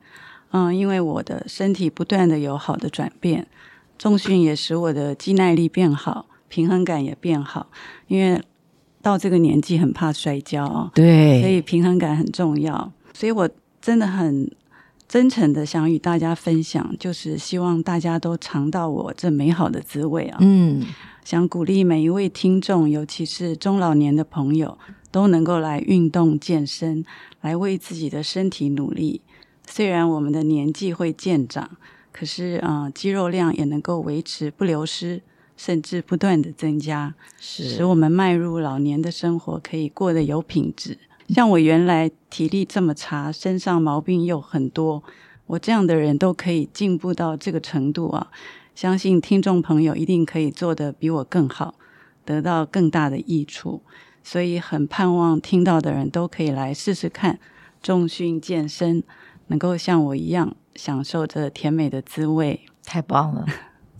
[0.51, 3.47] 嗯，因为我的身体不断的有好的转变，
[3.97, 7.65] 重训也使我的肌耐力变好，平衡感也变好。
[8.05, 8.39] 因为
[9.05, 12.91] 到这个年纪很怕摔跤啊，对，所以平衡感很重要。
[13.13, 13.47] 所以我
[13.79, 14.49] 真的很。
[15.07, 20.37] 真诚的想与大家分享，就是希望大家都尝到我这美好的滋味啊！
[20.41, 20.81] 嗯，
[21.23, 24.75] 想鼓励每一位听众，尤其是中老年的朋友，
[25.11, 27.05] 都能够来运动健身，
[27.41, 29.21] 来为自己的身体努力。
[29.67, 31.69] 虽然我们的年纪会渐长，
[32.11, 35.21] 可是啊、呃，肌肉量也能够维持不流失，
[35.57, 40.97] 甚至不断的增加，使我们迈入老年的生活可以过得有品质。
[41.29, 45.03] 像我原来体力这么差，身上毛病又很多，
[45.47, 48.31] 我这样的人都可以进步到这个程度啊！
[48.75, 51.75] 相信听众朋友一定可以做得比我更好，
[52.25, 53.81] 得到更大的益处。
[54.21, 57.39] 所以很盼望听到的人都可以来试试看
[57.81, 59.03] 重训健身，
[59.47, 62.61] 能够像我一样享受着甜美的滋味。
[62.83, 63.45] 太棒了！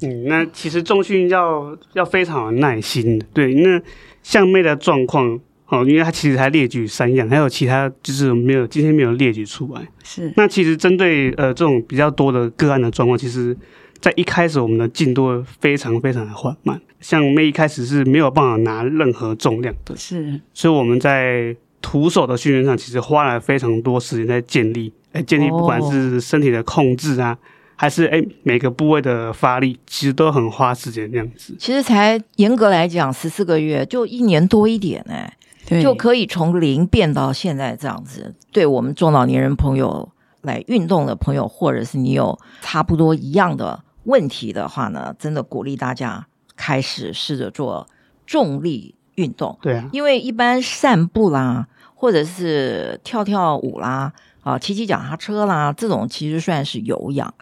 [0.02, 3.26] 嗯，那其实重训要要非常有耐心的。
[3.34, 3.82] 对，那
[4.24, 5.40] 像妹的状况。
[5.68, 9.82] 哦，因为她其实还列举三样，还有其他就是没有今天没有列举出来。
[10.04, 13.58] 是，那其实针对呃这种比较多的个案的状况，其实，
[14.00, 16.80] 在一开始我们的进度非常非常的缓慢。
[17.02, 27.38] 像妹一开始是没有办法拿任何重量的，是，所以我们在徒手的训练上，其实花了非常多时间在建立，哎，建立不管是身体的控制啊，哦、
[27.76, 31.56] 还是哎每个部位的发力，其实都很花时间这样子。
[31.60, 35.38] 其实才严格来讲十四个月，就一年多一点哎。
[35.68, 38.36] 对就可以从零变到现在这样子。
[38.52, 40.08] 对我们中老年人朋友
[40.42, 47.88] 来运动的朋友，或者是你有差不多一样的问题的话呢，真的鼓励大家开始试着做
[48.28, 49.58] 重力运动。
[49.60, 57.34] 对啊，因为一般散步啦，或者是跳跳舞啦，啊，骑骑脚踏车啦，这种其实算是有氧。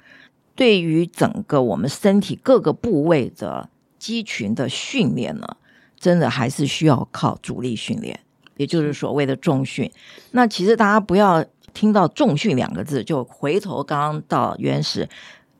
[0.55, 5.47] 对于整个我们身体各个部位的肌群的训练呢，
[5.97, 8.19] 真的还是需要靠主力训练，
[8.57, 9.89] 也就是所谓的重训。
[10.31, 15.09] 那其实大家不要听到“重训”两个字就回头刚刚到原始，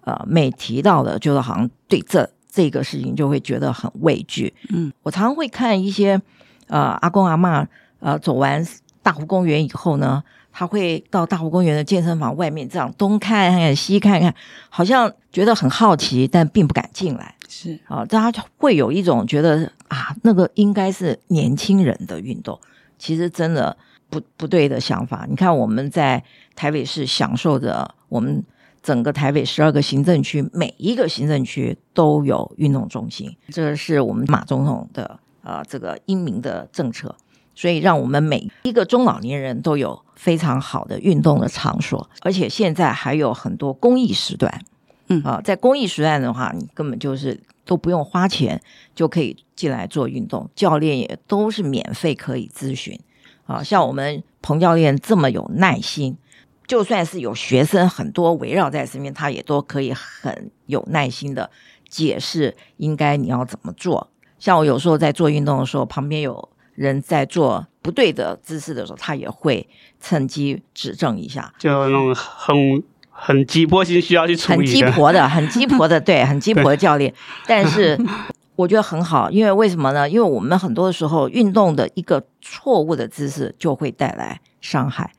[0.02, 4.54] 呃，每提到的，就是好像对这这个事情就会觉得很畏惧。
[4.70, 6.22] 嗯，我常常会看一些
[6.68, 7.66] 呃阿公阿嬷
[8.00, 8.64] 呃走完
[9.02, 10.24] 大湖公园以后呢，
[10.54, 14.34] 他会到大湖公园的健身房外面这样东看看西看看，
[14.70, 17.36] 好像觉得很好奇，但并不敢进来。
[17.50, 22.60] 是啊，大家会有一种觉得啊，那个应该是年轻人的运动，
[22.98, 23.76] 其实真的
[24.10, 25.26] 不不对的想法。
[25.30, 26.24] 你看我们在
[26.56, 28.44] 台北市享受着，我们
[28.82, 37.16] 整个台北十二个行政区，每一个行政区都有运动中心，这是我们马总统的呃这个英明的政策，
[37.56, 44.62] 所以让我们每一个中老年人都有非常好的运动的场所，而且现在还有很多公益时段。
[45.08, 48.62] 嗯啊，在公益时段的话，你根本就是都不用花钱
[48.96, 52.98] 就可以进来做运动，教练也都是免费可以咨询。
[53.46, 56.18] 啊，像我们彭教练这么有耐心，
[56.66, 61.52] 就算是有学生很多围绕在身边，他也都可以很有耐心的
[61.90, 64.08] 解释应该你要怎么做。
[64.40, 69.68] 像我有时候在做运动的时候，旁边有人在做不对的姿势的时候，他也会
[70.00, 71.54] 趁机指正一下。
[71.58, 77.14] 就那种很很鸡婆性需要去处理，很鸡婆的， 很鸡婆的，对，很鸡婆的教练。
[77.46, 78.00] 但是
[78.56, 80.10] 我觉得很好，因为为什么呢？
[80.10, 85.12] 因为我们很多的时候运动的一个错误的姿势就会带来伤害，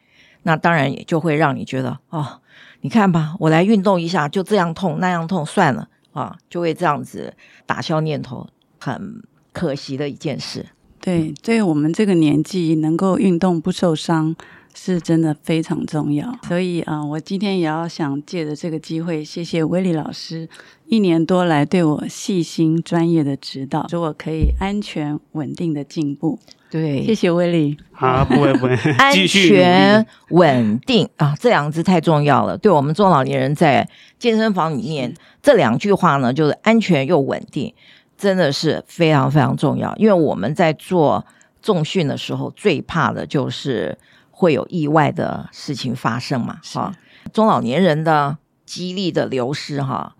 [0.42, 2.40] 那当然也就会让你觉得哦，
[2.80, 7.34] 你看吧，我来运动一下就这样痛那样痛，算了啊，就会这样子
[7.66, 8.46] 打消念头，
[8.78, 10.66] 很可惜的一件事。
[11.04, 14.34] 对，对我们这个年纪能够运动不受伤。
[14.76, 20.48] 是真的非常重要，所以啊、呃，我今天也要想借着这个机会，谢谢威利老师
[20.86, 26.40] 一年多来对我细心专业的指导，使我可以安全稳定的进步。
[26.72, 27.76] 对，谢谢威利。
[27.92, 32.58] 好，不会不会， 安全稳定啊，这两个字太重要了。
[32.58, 33.88] 对我们中老年人在
[34.18, 37.72] 健身房里面，这两句话呢，就是安全又稳定，
[38.16, 39.94] 真的是非常非常重要。
[39.96, 41.24] 因为我们在做
[41.62, 43.96] 重训的时候，最怕的就是。
[44.36, 46.58] 会有意外的事情发生嘛？
[46.64, 46.92] 哈，
[47.32, 50.16] 中老年人的肌力的流失，哈，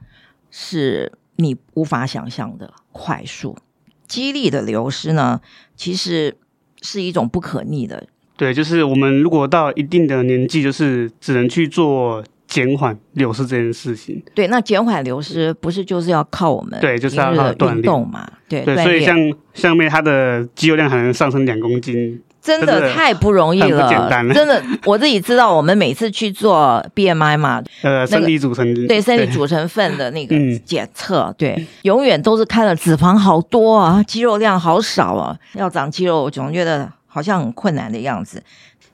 [0.52, 3.58] 是你无法想象的快速。
[4.06, 5.40] 肌力的流失呢，
[5.74, 6.36] 其实
[6.80, 8.06] 是一种不可逆的。
[8.36, 14.22] 对，就是我们如果到一定的年纪，就是只能去做减缓流失这件事情。
[14.34, 18.26] 对，那减缓流失不是就是要靠我们对，就是要靠锻炼嘛？
[18.48, 19.16] 对对，所以像
[19.52, 22.22] 像妹，她的肌肉量还能上升两公斤。
[22.44, 38.42] 真的太不容易了，简单了真的，我自己知道，我们每次去做 BMI 嘛， 呃，身体组成对身体组成分的那个检测，对，永远都是看了脂肪好多啊，肌肉量好少啊，要长肌肉，我总觉得好像很困难的样子。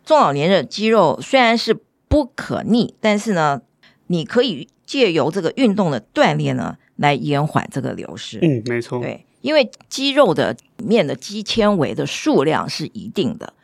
[0.04, 1.76] 中老年人肌肉虽然是
[2.10, 3.62] 不可逆，但是呢，
[4.08, 8.40] 你可以借由这个运动的锻炼呢，来延缓这个流失。
[8.42, 9.24] 嗯，没错，对。
[9.42, 13.54] 因为肌肉的里面的肌纤维的数量是一定的，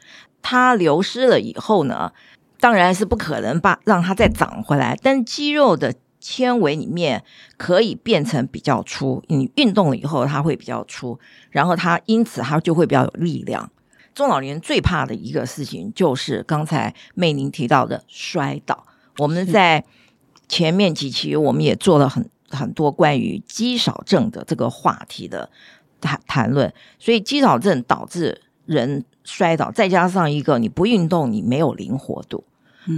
[0.41, 2.13] 它流失了以后呢，
[2.61, 4.97] 当然是不可能把让它再长回来。
[5.03, 7.25] 但肌肉的纤维里面
[7.57, 11.19] 可以变成比较粗，你运动了以后它会比较粗，
[11.51, 13.71] 然后它因此它就会比较有力量。
[14.17, 18.85] 中老年人最怕的一个事情就是刚才妹您提到的摔倒。
[19.19, 19.85] 我们在
[20.49, 22.29] 前面几期我们也做了很。
[22.49, 25.51] 很多关于肌少症的这个话题的
[26.01, 32.45] 谈谈论，所以肌少症导致人摔倒，再加上一个你不运动，你没有灵活度，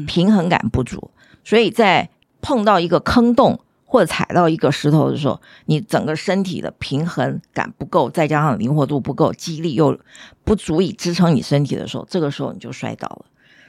[0.06, 1.10] 平衡感不足，
[1.42, 2.10] 所以在
[2.42, 3.58] 碰到一个坑洞
[3.90, 9.98] 或者踩到一个石头的时候，你整个身体的平衡感不够，再加上灵活度不够，肌力又
[10.44, 13.24] 不足以支撑你身体的时候，这个时候你就摔倒了。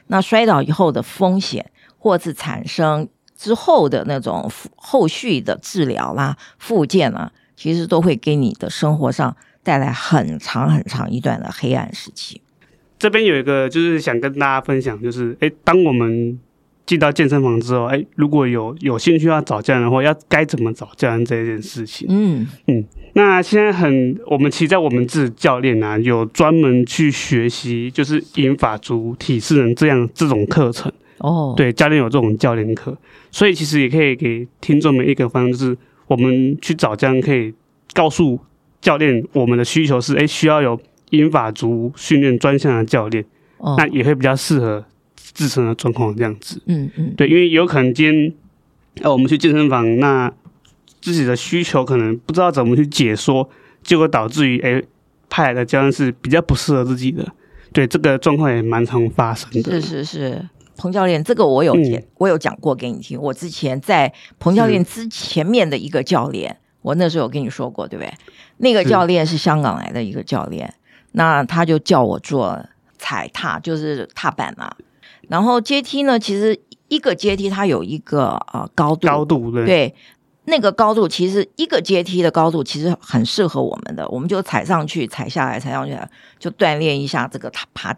[0.08, 3.08] 那摔倒以后的风险，或是产生。
[3.42, 12.42] 之后的那种后续的治疗啦、复健啦，其实都会给你的生活上带来很长很长一段的黑暗时期。
[12.98, 16.38] 这边有一个就是想跟大家分享，就是哎，当我们
[16.90, 22.08] 进到健身房之后，哎，如果有有兴趣要找教练的话，要该怎么找教练这件事情？
[22.10, 30.90] 嗯嗯，那现在很，我们其实在我们自己教练啊，有专门去学习，就是引法族体适能这样这种课程。
[31.18, 32.98] 哦，对，教练有这种教练课，
[33.30, 37.54] 所以其实也可以给听众们一个方向，就是我们去找教练，可以
[37.94, 38.36] 告诉
[38.80, 40.76] 教练我们的需求是，哎，需要有
[41.10, 43.24] 引法族训练专项的教练，
[43.58, 44.84] 哦，那也会比较适合
[45.32, 46.60] 自身的状况这样子。
[46.66, 48.34] 嗯嗯，对，因为有可能今天，
[49.02, 50.32] 呃，我们去健身房，那
[51.00, 53.48] 自己的需求可能不知道怎么去解说，
[53.82, 54.82] 结果导致于，哎，
[55.28, 57.26] 派来的教练是比较不适合自己的。
[57.72, 59.80] 对，这个状况也蛮常发生的。
[59.80, 60.48] 是是是。
[60.76, 63.20] 彭教练，这个我有讲，嗯、我有讲过给你听。
[63.20, 68.10] 我之前在彭教练之前面的一个教练，我那时候有跟你说过，对不对？
[68.56, 70.72] 那个教练是香港来的一个教练，
[71.12, 72.58] 那他就叫我做
[72.96, 74.74] 踩踏，就是踏板嘛。
[75.30, 79.94] 然后阶梯呢，其实一个阶梯它有一个呃高度，高度对，对，
[80.46, 85.96] 那个高度其实一个阶梯的高度其实很适合我们的，我们就踩上去，踩下来，踩上去，
[86.40, 87.96] 就锻炼一下这个爬爬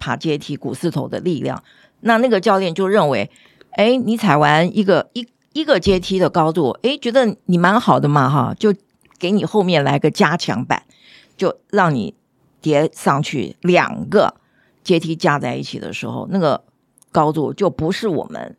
[0.00, 1.62] 爬阶梯股四头的力量。
[2.00, 3.30] 那那个教练就认为，
[3.70, 8.74] 哎，你踩完一个一一个阶梯的高度，哎，觉得你蛮好的嘛，哈，就
[9.20, 10.82] 给你后面来个加强版，
[11.36, 12.12] 就让你
[12.60, 14.34] 叠上去两个
[14.82, 16.64] 阶梯加在一起的时候，那个
[17.12, 18.56] 高度就不是我们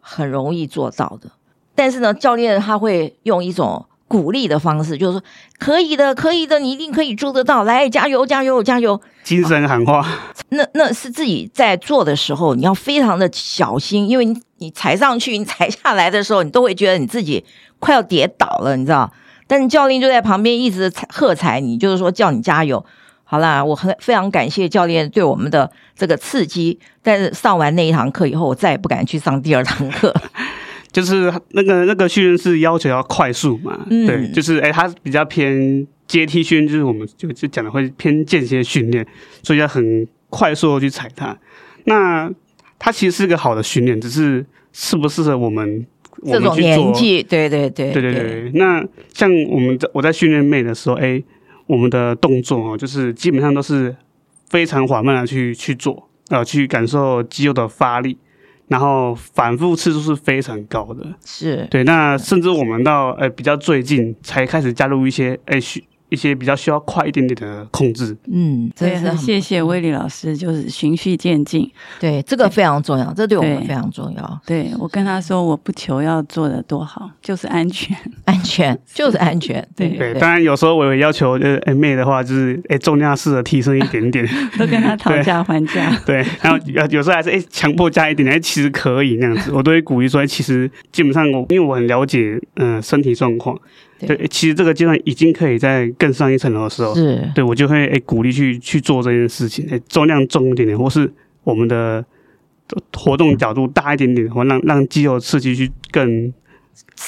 [0.00, 1.30] 很容易做到的。
[1.74, 3.84] 但是呢，教练他会用一种。
[4.10, 5.22] 鼓励的方式就是说，
[5.56, 9.00] 可以的，可以的，你一定可以做得到，来，加油，加油，加油！
[9.22, 10.04] 精神喊话。
[10.50, 17.44] 那那是自己在做的时候，你要非常的小心，因为你你踩上去，你踩下来的时候，你都会觉得你自己
[17.78, 19.12] 快要跌倒了，你知道？
[19.46, 22.84] 但是教练就在旁边一直喝彩你，就是说叫你加油。
[23.30, 26.76] 好啦，我很非常感谢教练对我们的这个刺激。
[27.00, 30.12] 但是上完那一堂课以后，我再也不敢去上第二堂课。
[30.90, 39.06] 就是那个那个训练是要求要快速嘛，嗯、对，就是哎，它比较偏阶梯训练，就是我们就就讲的会偏间歇训练，
[39.44, 41.38] 所以要很快速的去踩它。
[41.84, 42.28] 那
[42.80, 45.86] 它其实是个好的训练，只是适不适合我们
[46.26, 47.22] 这种年纪？
[47.22, 48.50] 对对对对对对。
[48.54, 51.22] 那像我们在我在训练妹的时候，哎。
[51.70, 53.94] 我们的动作哦，就是基本上都是
[54.48, 58.18] 非常缓慢的去去做，呃，去感受肌肉的发力，
[58.66, 61.06] 然后反复次数是非常高的。
[61.24, 65.84] 是对，那甚至我们到呃比较最近才开始加入一些哎需。
[66.10, 74.40] 一些比较需要快一点点的控制，嗯，对，谢谢威利老师，就是循序渐进，对，这个非常重要，这对我们非常重要。
[74.44, 79.66] 对，我跟他说，我不求要做的多好，就是安全，安全 就是安全。
[79.76, 85.96] 对对，当然有时候我有要求，就是，哎妹的话就是，哎，重量试着提升一点点， 都跟他讨价还价。
[86.04, 93.56] 对，然后有有时候还是哎强迫加一点点，哎，其实可以那样子，我都会鼓励说，其实基本上我因为我很了解，嗯，身体状况。
[94.06, 101.12] 对，其实这个阶段已经可以在更上一层楼的时候，是对我就会诶鼓励去去做这件事情，诶重量重一点点，或是
[101.44, 102.04] 我们的
[102.96, 106.32] 活动角度大一点点，或让让肌肉刺激去更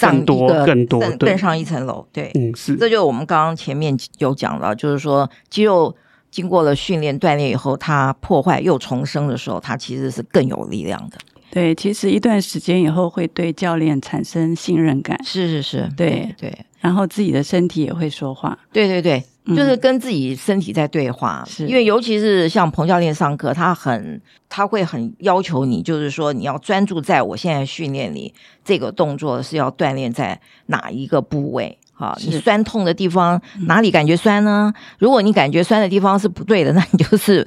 [0.00, 2.06] 更多更多更，更上一层楼。
[2.12, 5.94] 对，嗯，是，这就是我们刚刚前面有讲了，就是说肌肉
[6.30, 11.16] 经过了训练锻炼以后，它破坏又重生的时候，它其实是更有力量的。
[11.54, 15.22] 对，其实一段时间以后会对教练产生信任感。
[15.22, 16.50] 是是是，对对。
[16.80, 18.58] 然后自己的身体也会说话。
[18.72, 19.22] 对对对，
[19.54, 21.44] 就是跟自己身体在对话。
[21.46, 28.32] 是、嗯、因为尤其是像彭教练上课，他很他会很要求你，就是说你要专注在我现在训练里
[28.64, 31.78] 这个动作是要锻炼在哪一个部位。
[31.92, 34.72] 好，你酸痛的地方哪里感觉酸呢？
[34.98, 37.46] 如果你感觉酸的地方是不对的，那你就是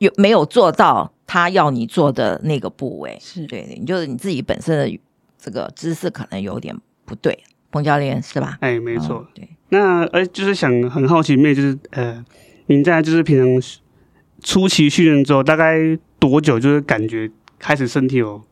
[0.00, 1.12] 有没有做到。
[1.28, 5.00] 他要你做的那个部位是对的，你就是你自己本身的
[5.38, 6.74] 这个姿势可能有点
[7.04, 7.38] 不对，
[7.70, 8.56] 彭教练是吧？
[8.62, 9.18] 哎，没错。
[9.18, 12.24] 嗯、对，那呃，就是想很好奇，妹就是呃，
[12.66, 13.70] 您在就是平常
[14.42, 15.76] 初期训练之后，大概
[16.18, 18.42] 多久就是感觉开始身体有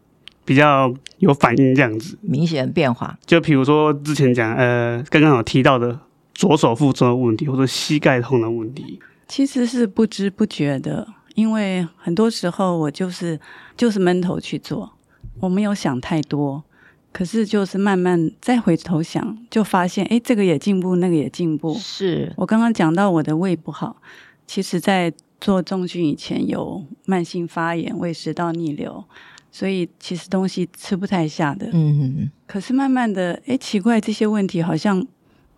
[0.45, 2.19] 比较有反应这样子？
[2.21, 3.19] 明显变化？
[3.25, 5.99] 就比如说之前讲呃，刚刚有提到的
[6.35, 11.09] 左手负重的问题，或者膝盖痛的问题，其实是不知不觉的。
[11.37, 13.39] 因为很多时候我就是
[13.77, 14.91] 就是闷头去做，
[15.39, 16.65] 我没有想太多，
[17.13, 21.75] 可是就是慢慢再回头想，就发现哎，这个也进步，那个也进步。
[21.75, 23.97] 是我刚刚讲到我的胃不好，
[24.47, 29.05] 其实在做重训以前有慢性发炎、胃食道逆流，
[29.53, 31.67] 所以其实东西吃不太下的。
[31.75, 32.31] 嗯嗯。
[32.47, 35.07] 可是慢慢的，哎，奇怪，这些问题好像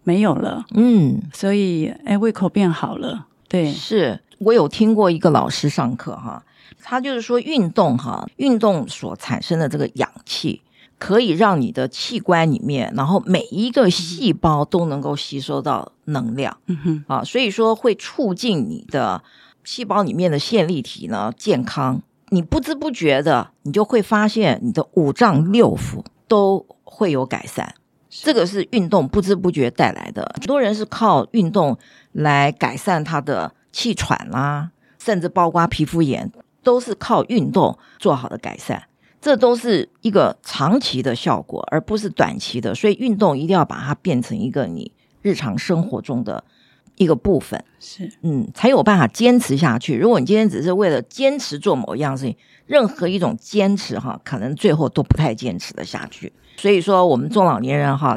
[0.03, 0.66] 没有了。
[0.74, 1.22] 嗯。
[1.33, 3.29] 所以哎，胃口变好了。
[3.49, 4.20] 对，是。
[4.39, 6.45] 我有听过一个老师上课哈，
[6.82, 10.62] 他就是说运动哈，运动所产生的这个氧气
[10.99, 19.22] 可以让你的器官里面，然后每一个细胞都能够吸收到能量，嗯哼，啊，所以说会促进你的
[19.64, 27.74] 细胞里面的线粒体呢健康，你不知不觉的，你就会发现你的五脏六腑都会有改善，
[28.09, 30.30] 这个是运动不知不觉带来的。
[30.34, 31.76] 很多人是靠运动
[32.12, 33.53] 来改善他的。
[33.72, 36.30] 气喘啦、啊，甚至包括皮肤炎，
[36.62, 38.82] 都是靠运动做好的改善。
[39.20, 42.74] 这都是一个长期的效果，而不是短期的。
[42.74, 44.92] 所以运动一定要把它变成一个你
[45.22, 46.44] 日常生活中的
[46.94, 49.98] 一个部分，是嗯，才有办法坚持下去。
[49.98, 56.32] 如果你今天只是为了坚持做某一样事情，任何一种坚持哈，可能最后都不太坚持的下去。
[56.56, 58.16] 所以说，我们中老年人哈，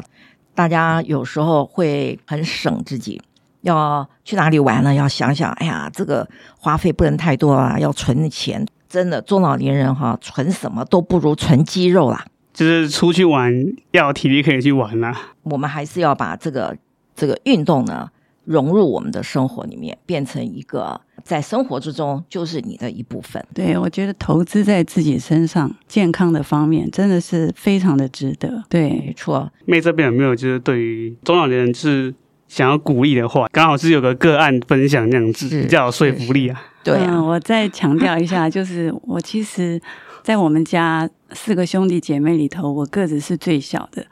[0.54, 3.20] 大家有时候会很省自己。
[3.62, 4.94] 要去哪里玩呢？
[4.94, 8.64] 要想想，哎呀，这个花费不能太多啊，要存钱。
[8.88, 12.24] 真的，中老年人哈，存什么都不如存肌肉啦。
[12.52, 13.50] 就是出去玩
[13.92, 15.18] 要体力可以去玩啦。
[15.44, 16.76] 我们还是要把这个
[17.16, 18.10] 这个运动呢
[18.44, 23.42] 融入我们的生活里面，变成一个在生活之中就是你的一部分。
[23.54, 28.62] 对，我觉得投资在自己身上健康的方面真的是非常的值得。
[28.68, 29.50] 对，没错。
[29.64, 32.14] 妹这边有没有就是对于中老年人是？
[32.52, 36.62] 想要鼓励的话，刚好是有个个案分享那样子，比较有说服力啊。
[36.84, 39.80] 对啊，嗯，我再强调一下， 就是我其实，
[40.22, 44.04] 在我们家四个兄弟姐妹里头，我个子是最小的。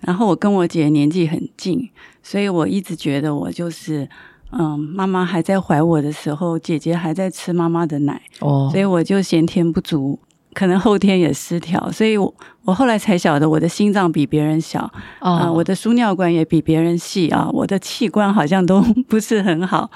[0.00, 1.90] 然后我跟我姐年纪很近，
[2.22, 4.08] 所以我一直觉得我就是，
[4.52, 10.18] 嗯，妈妈还在怀我的时候，姐姐还在吃妈妈的奶，哦，所以我就先天不足。
[10.54, 12.32] 可能后天也失调，所以我
[12.64, 14.80] 我后来才晓得，我的心脏比别人小
[15.18, 19.90] 啊、呃，我的输尿管也比别人细啊，我的器官好像都不是很好，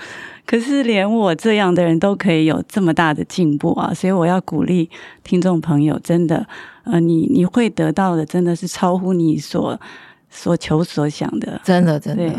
[0.45, 4.91] 可是连我这样的人都可以有这么大的进步啊，所以我要鼓励
[5.23, 6.47] 听众朋友，真的，
[6.85, 9.81] 呃，你你会得到的真的是超乎你所
[10.29, 12.31] 所求所想的，真的真的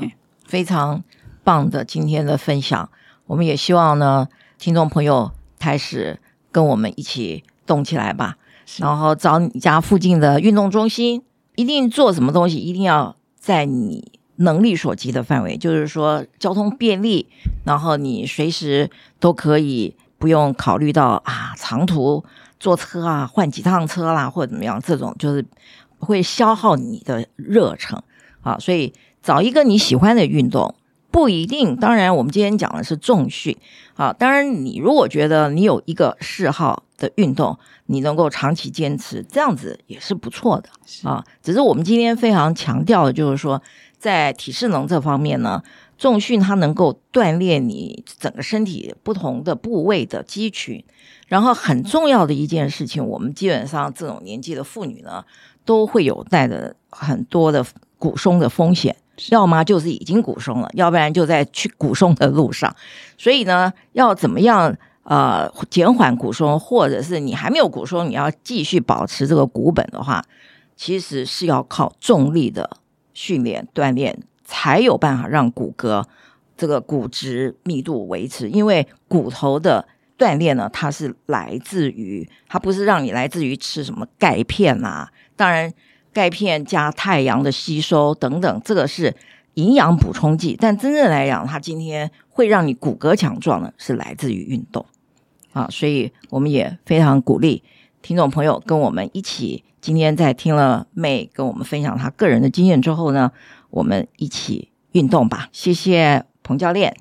[0.45, 1.01] 非常
[1.43, 2.89] 棒的今天的分享，
[3.25, 6.19] 我们也希望呢，听众朋友开始
[6.51, 7.43] 跟我们一起。
[7.69, 8.35] 动起来吧，
[8.77, 11.21] 然后找你家附近的运动中心，
[11.55, 17.27] 一定做什么东西，一定要在你能力所及的范围，就是说交通便利，
[17.63, 18.89] 然后你随时
[19.19, 22.25] 都可以不用考虑到啊长途
[22.59, 25.45] 坐车啊换几趟车啦或者怎么样，这种就是
[25.99, 28.01] 会消耗你的热忱
[28.41, 28.91] 啊，所以
[29.21, 30.73] 找一个你喜欢的运动。
[31.11, 33.57] 不一定，当然，我们今天讲的是重训
[33.95, 34.13] 啊。
[34.13, 40.69] 当然，你如果觉得你有一个嗜好的运动，你能够长期坚持，这样子也是不错的
[41.09, 41.23] 啊。
[41.41, 43.61] 只是我们今天非常强调的就是说，
[43.97, 45.63] 在体适能这方面呢，
[45.97, 50.83] 重训它能够锻炼你整个身体不同的部位的肌群。
[51.27, 55.23] 然后很重要的一件事情，我们基本上这种年纪的妇女呢，
[55.63, 57.63] 都会有带着很多的
[57.97, 58.95] 骨松的风险。
[59.29, 62.75] 要么就是已经骨松了，要不然就在去骨松的路上。
[63.17, 64.75] 所以呢，要怎么样
[65.09, 70.23] 呃减缓骨松，或者是你还没有骨松，你要继续保持这个骨本的话，
[70.75, 72.77] 其实是要靠重力的
[73.13, 76.05] 训练锻炼，才有办法让骨骼
[76.55, 78.49] 这个骨质密度维持。
[78.49, 79.85] 因为骨头的
[80.17, 85.73] 锻炼呢，它是来自于，它不是让你来自于吃什么钙片啊，当然。
[86.11, 89.15] 钙片加太阳的吸收等等，这个是
[89.53, 90.57] 营养补充剂。
[90.59, 94.83] 但真正来讲，它今天会让你骨骼强壮的，是来自于运动
[95.59, 95.67] 啊。
[95.69, 97.63] 所以我们也非常鼓励
[98.01, 99.63] 听众朋友跟我们一起。
[99.81, 103.31] 今天在听了 May 跟我们分享她个人的经验之后呢，
[103.69, 105.47] 我们一起运动吧。
[105.53, 106.93] 谢谢彭教练，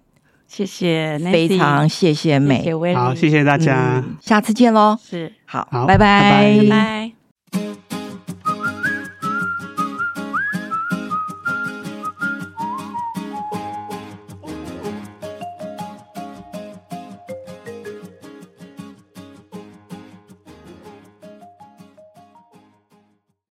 [0.47, 4.97] 谢谢非常谢谢 May，好，谢谢大家，嗯、下次见喽。
[5.03, 7.88] 是，好，好，拜拜，拜拜。